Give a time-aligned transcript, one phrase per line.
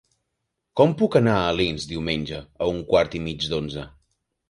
[0.81, 3.91] Com puc anar a Alins diumenge a un quart i mig d'onze?